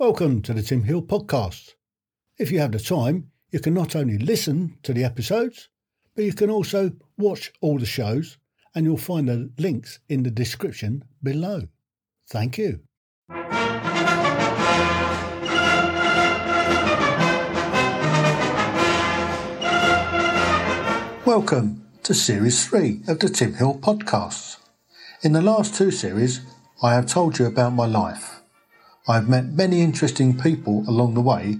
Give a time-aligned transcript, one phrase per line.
[0.00, 1.74] Welcome to the Tim Hill podcast.
[2.38, 5.68] If you have the time, you can not only listen to the episodes,
[6.16, 8.38] but you can also watch all the shows,
[8.74, 11.68] and you'll find the links in the description below.
[12.30, 12.80] Thank you.
[21.26, 24.56] Welcome to Series 3 of the Tim Hill podcasts.
[25.20, 26.40] In the last two series,
[26.82, 28.39] I have told you about my life.
[29.08, 31.58] I have met many interesting people along the way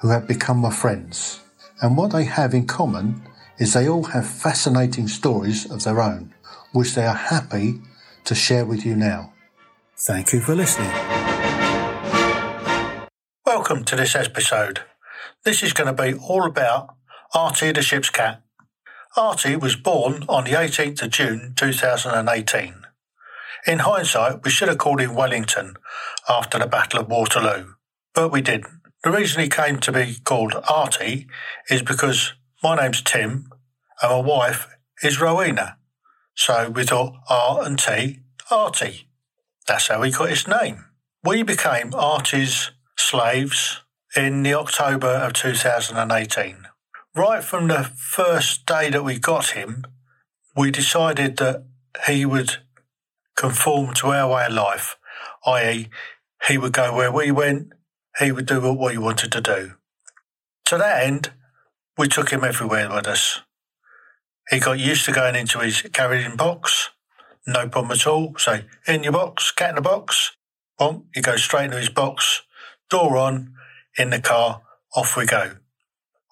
[0.00, 1.40] who have become my friends,
[1.80, 3.22] and what they have in common
[3.58, 6.34] is they all have fascinating stories of their own,
[6.72, 7.80] which they are happy
[8.24, 9.32] to share with you now.
[9.96, 10.90] Thank you for listening.
[13.46, 14.80] Welcome to this episode.
[15.44, 16.96] This is going to be all about
[17.32, 18.42] Artie the ship's cat.
[19.16, 22.74] Artie was born on the 18th of June 2018.
[23.66, 25.74] In hindsight, we should have called him Wellington
[26.28, 27.74] after the Battle of Waterloo,
[28.14, 28.80] but we didn't.
[29.02, 31.26] The reason he came to be called Artie
[31.68, 33.48] is because my name's Tim
[34.02, 34.66] and my wife
[35.02, 35.76] is Rowena.
[36.34, 38.20] So we thought R and T,
[38.50, 39.08] Artie.
[39.66, 40.86] That's how he got his name.
[41.24, 43.80] We became Artie's slaves
[44.16, 46.66] in the October of 2018.
[47.14, 49.84] Right from the first day that we got him,
[50.56, 51.64] we decided that
[52.06, 52.58] he would
[53.40, 54.98] conform to our way of life,
[55.46, 55.88] i.e.,
[56.46, 57.72] he would go where we went,
[58.18, 59.72] he would do what we wanted to do.
[60.66, 61.32] To that end,
[61.96, 63.40] we took him everywhere with us.
[64.50, 66.90] He got used to going into his carrying box,
[67.46, 68.34] no problem at all.
[68.36, 70.36] So, in your box, cat in the box,
[70.78, 72.42] boom, he goes straight into his box,
[72.90, 73.54] door on,
[73.96, 74.60] in the car,
[74.94, 75.52] off we go.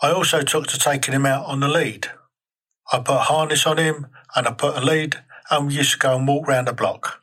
[0.03, 2.09] I also took to taking him out on the lead.
[2.93, 5.99] I put a harness on him and I put a lead and we used to
[5.99, 7.21] go and walk round the block.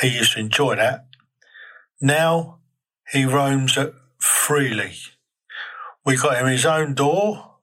[0.00, 1.06] He used to enjoy that.
[2.00, 2.58] Now
[3.10, 4.94] he roams it freely.
[6.04, 7.56] We got him his own door,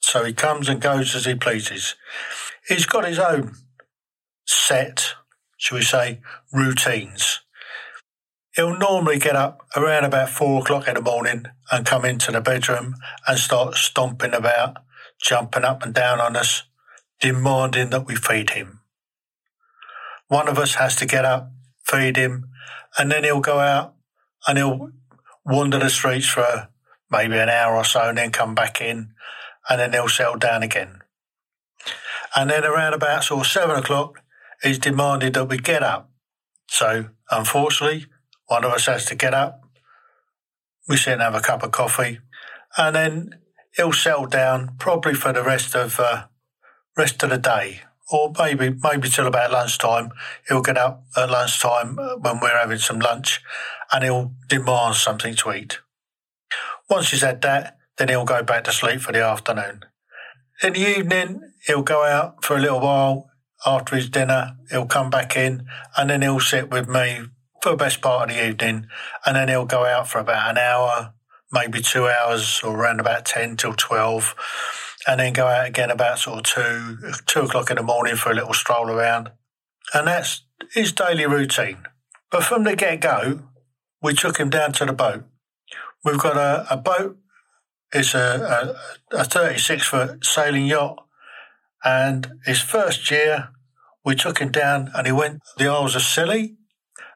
[0.00, 1.96] so he comes and goes as he pleases.
[2.68, 3.56] He's got his own
[4.46, 5.14] set,
[5.56, 6.20] shall we say,
[6.52, 7.40] routines.
[8.54, 12.40] He'll normally get up around about four o'clock in the morning and come into the
[12.40, 12.94] bedroom
[13.26, 14.76] and start stomping about,
[15.20, 16.62] jumping up and down on us,
[17.20, 18.80] demanding that we feed him.
[20.34, 21.52] One of us has to get up,
[21.84, 22.48] feed him,
[22.98, 23.94] and then he'll go out
[24.48, 24.90] and he'll
[25.46, 26.68] wander the streets for
[27.08, 29.14] maybe an hour or so and then come back in
[29.70, 31.02] and then he'll settle down again.
[32.34, 34.24] And then around about sort of seven o'clock,
[34.60, 36.10] he's demanded that we get up.
[36.66, 38.06] So unfortunately,
[38.46, 39.62] one of us has to get up.
[40.88, 42.18] We sit and have a cup of coffee
[42.76, 43.38] and then
[43.76, 46.24] he'll settle down probably for the rest of, uh,
[46.96, 50.10] rest of the day or maybe maybe till about lunchtime.
[50.48, 53.40] He'll get up at lunchtime uh, when we're having some lunch,
[53.92, 55.78] and he'll demand something to eat.
[56.88, 59.84] Once he's had that, then he'll go back to sleep for the afternoon.
[60.62, 63.30] In the evening, he'll go out for a little while.
[63.66, 65.66] After his dinner, he'll come back in,
[65.96, 67.20] and then he'll sit with me
[67.62, 68.86] for the best part of the evening,
[69.24, 71.14] and then he'll go out for about an hour,
[71.50, 74.34] maybe two hours, or around about ten till twelve
[75.06, 78.32] and then go out again about sort of two two o'clock in the morning for
[78.32, 79.30] a little stroll around,
[79.92, 80.42] and that's
[80.72, 81.84] his daily routine.
[82.30, 83.40] But from the get go,
[84.02, 85.24] we took him down to the boat.
[86.04, 87.16] We've got a, a boat.
[87.92, 88.76] It's a,
[89.12, 91.06] a, a 36 foot sailing yacht.
[91.84, 93.50] And his first year,
[94.04, 96.56] we took him down and he went the Isles of Scilly.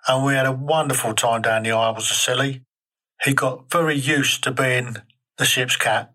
[0.06, 2.62] And we had a wonderful time down the Isles of Scilly.
[3.24, 4.96] He got very used to being
[5.36, 6.12] the ship's cat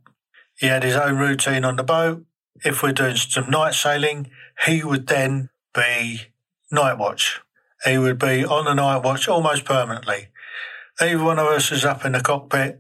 [0.58, 2.26] he had his own routine on the boat.
[2.64, 4.30] If we're doing some night sailing,
[4.66, 6.22] he would then be
[6.72, 7.42] night watch.
[7.86, 10.30] He would be on the night watch almost permanently.
[11.02, 12.80] Either one of us is up in the cockpit,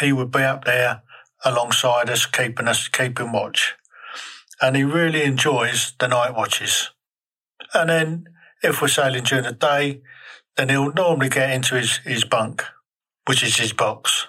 [0.00, 1.02] he would be up there
[1.44, 3.74] alongside us, keeping us keeping watch.
[4.60, 6.90] And he really enjoys the night watches.
[7.72, 8.28] And then
[8.62, 10.02] if we're sailing during the day,
[10.56, 12.64] then he'll normally get into his, his bunk,
[13.26, 14.26] which is his box.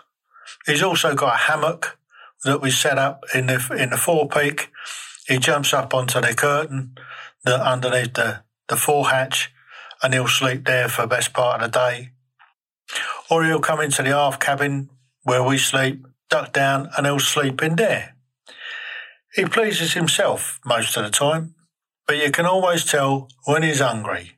[0.65, 1.97] He's also got a hammock
[2.43, 4.67] that we set up in the in the forepeak.
[5.27, 6.95] He jumps up onto the curtain
[7.45, 9.51] that underneath the, the fore hatch
[10.03, 12.11] and he'll sleep there for the best part of the day.
[13.29, 14.89] Or he'll come into the aft cabin
[15.23, 18.15] where we sleep, duck down, and he'll sleep in there.
[19.33, 21.55] He pleases himself most of the time,
[22.07, 24.33] but you can always tell when he's hungry.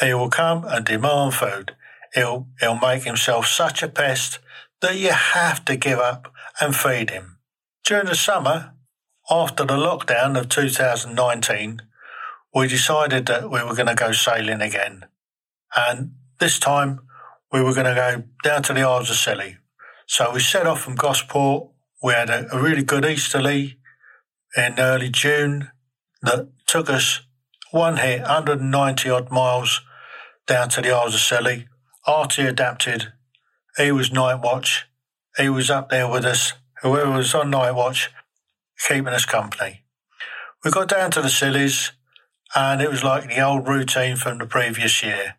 [0.00, 1.74] He will come and demand food.
[2.14, 4.38] He'll, he'll make himself such a pest
[4.80, 7.38] that you have to give up and feed him.
[7.84, 8.74] During the summer,
[9.30, 11.82] after the lockdown of 2019,
[12.54, 15.06] we decided that we were going to go sailing again.
[15.76, 17.00] And this time
[17.52, 19.58] we were going to go down to the Isles of Scilly.
[20.06, 21.68] So we set off from Gosport.
[22.02, 23.78] We had a, a really good easterly
[24.56, 25.70] in early June
[26.22, 27.20] that took us
[27.70, 29.80] one hit, 190 odd miles
[30.46, 31.68] down to the Isles of Scilly.
[32.06, 33.12] Artie adapted.
[33.76, 34.86] He was night watch.
[35.36, 36.54] He was up there with us.
[36.82, 38.10] Whoever was on night watch,
[38.86, 39.84] keeping us company.
[40.64, 41.92] We got down to the Scillies,
[42.54, 45.36] and it was like the old routine from the previous year.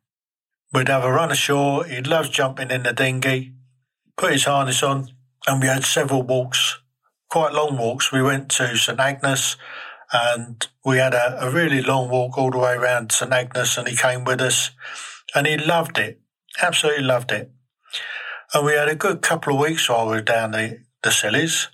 [0.73, 1.85] We'd have a run ashore.
[1.85, 3.53] He loves jumping in the dinghy,
[4.15, 5.09] put his harness on,
[5.45, 6.79] and we had several walks,
[7.29, 8.11] quite long walks.
[8.11, 9.57] We went to St Agnes
[10.13, 13.87] and we had a, a really long walk all the way around St Agnes and
[13.87, 14.71] he came with us
[15.33, 16.21] and he loved it,
[16.61, 17.51] absolutely loved it.
[18.53, 21.67] And we had a good couple of weeks while we were down the, the Scillies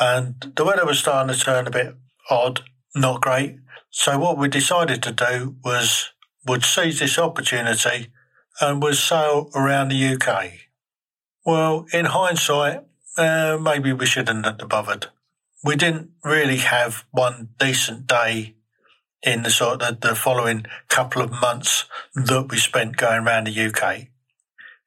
[0.00, 1.94] and the weather was starting to turn a bit
[2.30, 2.62] odd,
[2.94, 3.58] not great.
[3.90, 6.10] So what we decided to do was
[6.46, 8.08] would seize this opportunity
[8.60, 10.52] and would sail around the UK.
[11.44, 12.84] Well, in hindsight,
[13.16, 15.06] uh, maybe we shouldn't have bothered.
[15.62, 18.54] We didn't really have one decent day
[19.22, 21.84] in the sort of the following couple of months
[22.14, 24.09] that we spent going around the UK.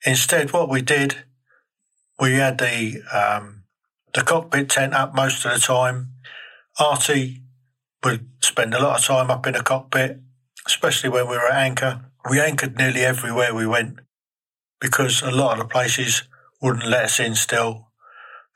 [0.06, 1.24] Instead, what we did,
[2.20, 3.64] we had the um,
[4.14, 6.14] the cockpit tent up most of the time.
[6.80, 7.42] Artie
[8.04, 10.20] would spend a lot of time up in the cockpit,
[10.68, 12.06] especially when we were at anchor.
[12.30, 14.00] We anchored nearly everywhere we went
[14.80, 16.24] because a lot of the places
[16.62, 17.88] wouldn't let us in still.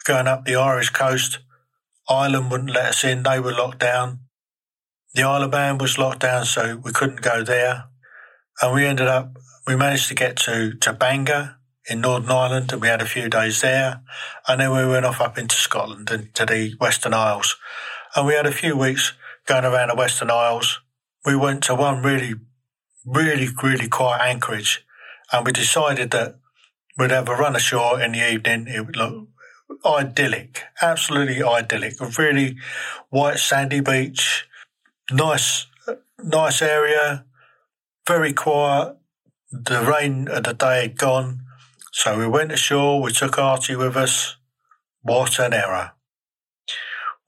[0.05, 1.39] Going up the Irish coast,
[2.09, 4.19] Ireland wouldn't let us in, they were locked down.
[5.13, 7.85] The Isle of Man was locked down, so we couldn't go there.
[8.61, 9.37] And we ended up,
[9.67, 11.57] we managed to get to, to Bangor
[11.89, 14.01] in Northern Ireland, and we had a few days there.
[14.47, 17.57] And then we went off up into Scotland and to the Western Isles.
[18.15, 19.13] And we had a few weeks
[19.45, 20.79] going around the Western Isles.
[21.25, 22.35] We went to one really,
[23.05, 24.85] really, really quiet anchorage,
[25.31, 26.39] and we decided that
[26.97, 28.67] we'd have a run ashore in the evening.
[28.67, 29.27] It would look
[29.85, 31.99] idyllic, absolutely idyllic.
[31.99, 32.57] A really
[33.09, 34.47] white sandy beach,
[35.11, 35.67] nice,
[36.23, 37.25] nice area,
[38.07, 38.96] very quiet.
[39.51, 41.43] The rain of the day had gone,
[41.93, 43.01] so we went ashore.
[43.01, 44.35] We took Artie with us.
[45.01, 45.91] What an error!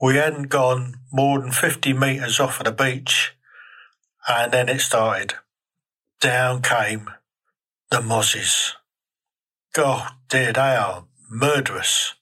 [0.01, 3.35] We hadn't gone more than 50 metres off of the beach,
[4.27, 5.35] and then it started.
[6.19, 7.09] Down came
[7.89, 8.73] the mozzies.
[9.73, 12.15] God dear, they are murderous.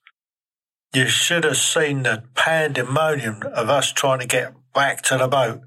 [0.94, 5.62] You should have seen the pandemonium of us trying to get back to the boat.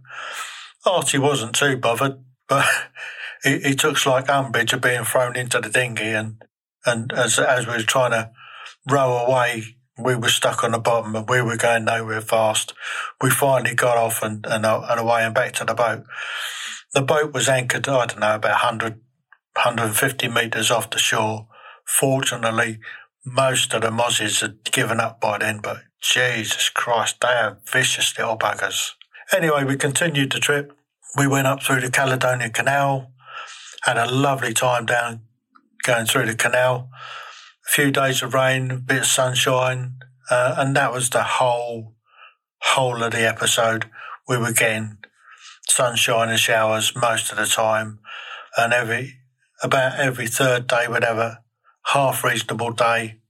[0.86, 2.66] Artie wasn't too bothered, but
[3.42, 6.42] he, he took slight umbrage of being thrown into the dinghy, and,
[6.86, 8.30] and as, as we were trying to
[8.88, 12.72] row away we were stuck on the bottom and we were going nowhere fast.
[13.22, 16.04] We finally got off and, and, uh, and away and back to the boat.
[16.94, 21.48] The boat was anchored, I don't know, about 100, 150 metres off the shore.
[21.84, 22.78] Fortunately,
[23.24, 28.16] most of the mozzies had given up by then, but Jesus Christ, they are vicious
[28.18, 28.92] little buggers.
[29.32, 30.72] Anyway, we continued the trip.
[31.16, 33.12] We went up through the Caledonia Canal,
[33.82, 35.22] had a lovely time down
[35.82, 36.90] going through the canal
[37.66, 39.94] A few days of rain, a bit of sunshine,
[40.30, 41.94] uh, and that was the whole
[42.62, 43.90] whole of the episode.
[44.28, 44.98] We were getting
[45.68, 48.00] sunshine and showers most of the time,
[48.56, 49.16] and every
[49.62, 51.42] about every third day we'd have a
[51.86, 53.20] half reasonable day,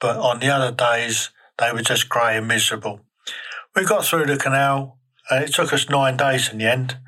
[0.00, 3.00] but on the other days they were just grey and miserable.
[3.74, 4.98] We got through the canal.
[5.30, 6.98] and it took us nine days in the end,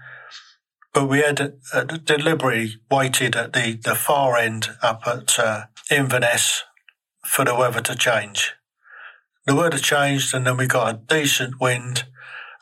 [0.94, 6.62] but we had uh, deliberately waited at the, the far end up at uh, Inverness
[7.26, 8.54] for the weather to change.
[9.44, 12.04] The weather changed and then we got a decent wind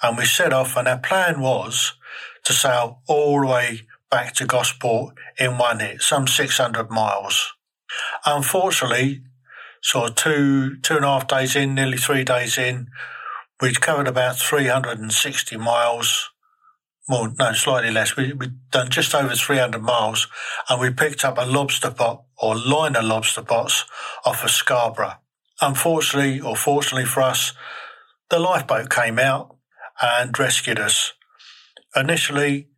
[0.03, 1.93] and we set off and our plan was
[2.45, 7.53] to sail all the way back to Gosport in one hit, some 600 miles.
[8.25, 9.23] Unfortunately,
[9.83, 12.89] sort of two, two and a half days in, nearly three days in,
[13.61, 16.32] we'd covered about 360 miles.
[17.09, 18.17] Well, no, slightly less.
[18.17, 20.29] We, we'd done just over 300 miles
[20.69, 23.85] and we picked up a lobster pot or line of lobster pots
[24.25, 25.15] off of Scarborough.
[25.61, 27.53] Unfortunately, or fortunately for us,
[28.31, 29.57] the lifeboat came out
[30.01, 31.13] and rescued us.
[31.95, 32.69] Initially,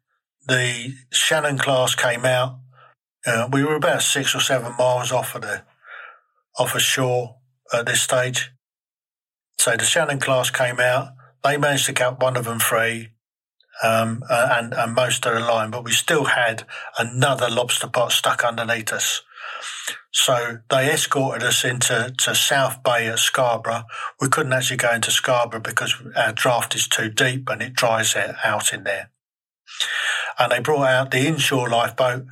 [0.47, 2.59] the Shannon class came out.
[3.27, 5.63] Uh, we were about six or seven miles off of the
[6.59, 7.37] off of shore
[7.73, 8.51] at this stage.
[9.59, 11.09] So the Shannon class came out.
[11.43, 13.14] They managed to cut one of them free,
[13.83, 16.65] um, and and most of the line, but we still had
[16.99, 19.23] another lobster pot stuck underneath us.
[20.13, 23.85] So they escorted us into to South Bay at Scarborough.
[24.21, 28.15] We couldn't actually go into Scarborough because our draft is too deep and it dries
[28.17, 29.11] out in there.
[30.39, 32.27] And they brought out the inshore lifeboat,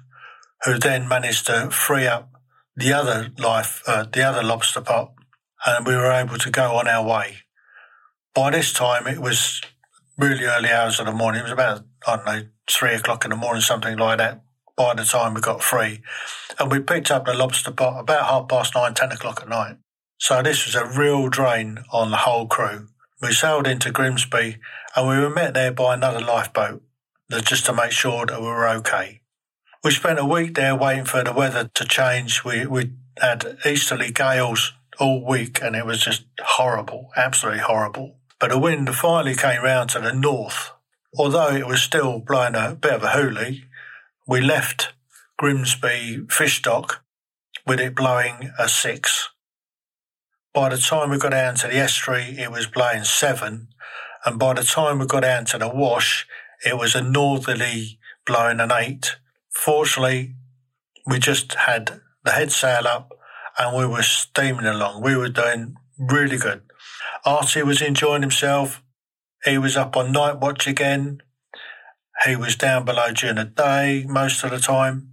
[0.64, 2.30] who then managed to free up
[2.76, 5.12] the other life, uh, the other lobster pot,
[5.66, 7.38] and we were able to go on our way.
[8.34, 9.60] By this time, it was
[10.22, 11.40] really early hours of the morning.
[11.40, 14.42] It was about, I don't know, three o'clock in the morning, something like that,
[14.76, 16.00] by the time we got free.
[16.58, 19.76] And we picked up the lobster pot about half past nine, ten o'clock at night.
[20.18, 22.86] So this was a real drain on the whole crew.
[23.20, 24.58] We sailed into Grimsby
[24.94, 26.82] and we were met there by another lifeboat
[27.44, 29.22] just to make sure that we were okay.
[29.82, 32.44] We spent a week there waiting for the weather to change.
[32.44, 38.16] We, we had easterly gales all week and it was just horrible, absolutely horrible.
[38.42, 40.72] But the wind finally came round to the north.
[41.16, 43.66] Although it was still blowing a bit of a hoolie,
[44.26, 44.94] we left
[45.38, 47.04] Grimsby fish dock
[47.68, 49.28] with it blowing a six.
[50.52, 53.68] By the time we got down to the estuary, it was blowing seven.
[54.24, 56.26] And by the time we got down to the wash,
[56.66, 59.18] it was a northerly blowing an eight.
[59.50, 60.34] Fortunately,
[61.06, 63.12] we just had the head sail up
[63.56, 65.00] and we were steaming along.
[65.00, 66.62] We were doing really good.
[67.24, 68.82] Artie was enjoying himself.
[69.44, 71.22] He was up on night watch again.
[72.26, 75.10] He was down below during the day most of the time.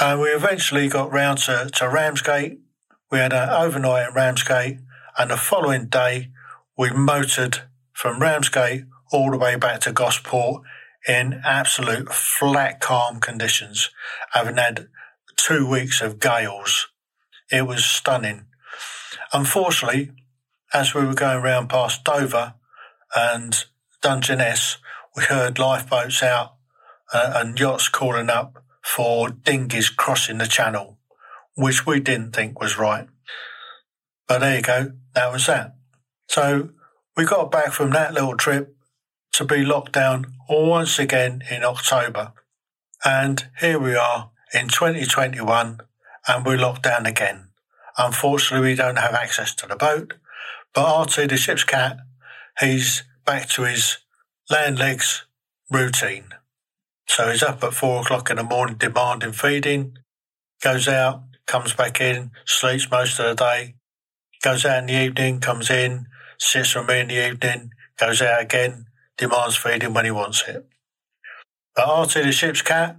[0.00, 2.58] And we eventually got round to, to Ramsgate.
[3.10, 4.78] We had an overnight at Ramsgate,
[5.16, 6.30] and the following day
[6.76, 7.60] we motored
[7.92, 10.62] from Ramsgate all the way back to Gosport
[11.08, 13.90] in absolute flat, calm conditions,
[14.32, 14.88] having had
[15.36, 16.88] two weeks of gales.
[17.50, 18.46] It was stunning.
[19.32, 20.10] Unfortunately,
[20.76, 22.52] as we were going round past Dover
[23.16, 23.64] and
[24.02, 24.76] Dungeness,
[25.16, 26.56] we heard lifeboats out
[27.14, 30.98] uh, and yachts calling up for dinghies crossing the channel,
[31.54, 33.08] which we didn't think was right.
[34.28, 35.76] But there you go, that was that.
[36.28, 36.68] So
[37.16, 38.76] we got back from that little trip
[39.32, 42.34] to be locked down once again in October.
[43.02, 45.80] And here we are in 2021
[46.28, 47.48] and we're locked down again.
[47.96, 50.12] Unfortunately, we don't have access to the boat,
[50.76, 51.96] but Artie, the ship's cat,
[52.60, 53.96] he's back to his
[54.50, 55.24] land legs
[55.70, 56.26] routine.
[57.08, 59.96] So he's up at four o'clock in the morning demanding feeding,
[60.62, 63.76] goes out, comes back in, sleeps most of the day,
[64.42, 68.42] goes out in the evening, comes in, sits with me in the evening, goes out
[68.42, 68.84] again,
[69.16, 70.68] demands feeding when he wants it.
[71.74, 72.98] But Artie the ship's cat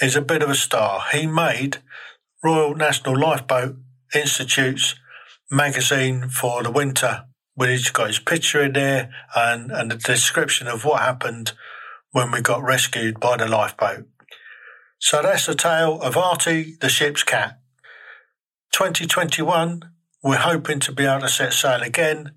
[0.00, 1.04] is a bit of a star.
[1.12, 1.78] He made
[2.42, 3.76] Royal National Lifeboat
[4.12, 4.96] Institute's
[5.50, 7.26] magazine for the winter
[7.64, 11.52] he's got his picture in there and, and the description of what happened
[12.12, 14.06] when we got rescued by the lifeboat.
[14.98, 17.58] So that's the tale of Artie the ship's cat.
[18.72, 19.82] 2021,
[20.22, 22.32] we're hoping to be able to set sail again,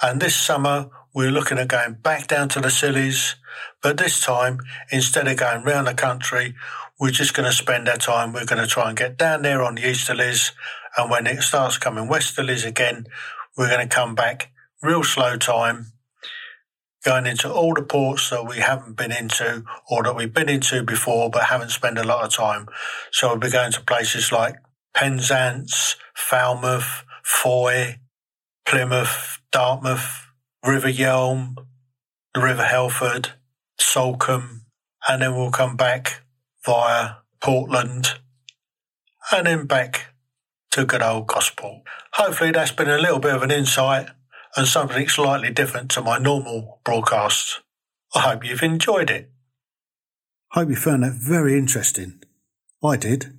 [0.00, 3.34] and this summer we're looking at going back down to the Scillies,
[3.82, 4.58] but this time,
[4.90, 6.54] instead of going round the country,
[6.98, 8.32] we're just going to spend our time.
[8.32, 10.52] We're going to try and get down there on the easterlies,
[10.96, 13.06] and when it starts coming westerlies again,
[13.56, 15.92] we're going to come back real slow time,
[17.04, 20.82] going into all the ports that we haven't been into or that we've been into
[20.82, 22.66] before but haven't spent a lot of time.
[23.12, 24.56] So we'll be going to places like
[24.94, 27.98] Penzance, Falmouth, Fowey,
[28.66, 30.26] Plymouth, Dartmouth,
[30.64, 31.56] River Yealm,
[32.34, 33.30] the River Helford,
[33.78, 34.62] Salcombe,
[35.08, 36.22] and then we'll come back
[36.64, 38.14] via Portland
[39.30, 40.13] and then back
[40.74, 41.82] to good old Gosport.
[42.14, 44.08] Hopefully that's been a little bit of an insight
[44.56, 47.60] and something slightly different to my normal broadcasts.
[48.12, 49.30] I hope you've enjoyed it.
[50.50, 52.20] Hope you found that very interesting.
[52.82, 53.36] I did.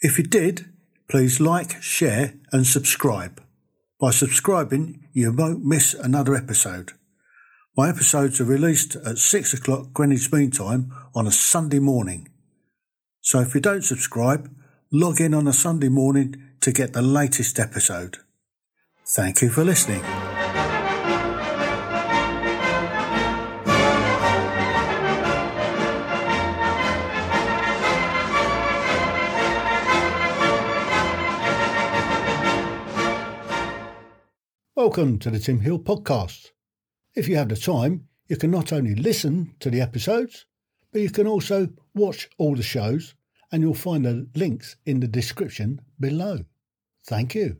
[0.00, 0.66] If you did,
[1.08, 3.42] please like, share, and subscribe.
[4.00, 6.92] By subscribing, you won't miss another episode.
[7.76, 12.28] My episodes are released at 6 o'clock Greenwich Mean Time on a Sunday morning.
[13.20, 14.48] So if you don't subscribe,
[14.92, 18.18] log in on a Sunday morning to get the latest episode.
[19.04, 20.00] Thank you for listening.
[34.76, 36.52] Welcome to the Tim Hill podcast.
[37.16, 40.46] If you have the time, you can not only listen to the episodes,
[40.92, 43.14] but you can also watch all the shows,
[43.56, 46.44] and you'll find the links in the description below.
[47.06, 47.56] Thank you.